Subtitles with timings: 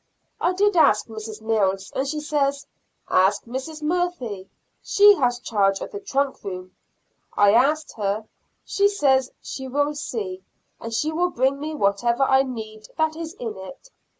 [0.39, 1.43] I did ask Mrs.
[1.43, 2.65] Mills, and she says,
[3.07, 3.83] "Ask Mrs.
[3.83, 4.49] Murphy,
[4.81, 6.75] she has charge of the trunk room."
[7.37, 8.25] I asked her;
[8.65, 10.43] she says she will see,
[10.79, 13.91] and she will bring me whatever I need that is in it.